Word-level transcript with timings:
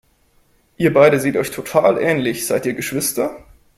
Ihr 0.77 0.95
beide 0.95 1.19
seht 1.19 1.37
euch 1.37 1.51
total 1.51 1.99
ähnlich, 2.01 2.47
seid 2.47 2.65
ihr 2.65 2.73
Geschwister? 2.73 3.37